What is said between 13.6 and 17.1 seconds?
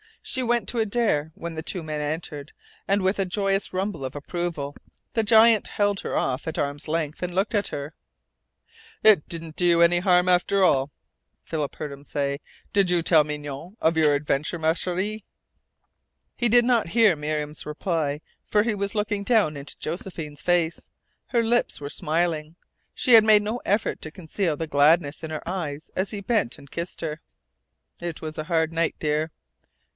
of your adventure, Ma Cheri?" He did not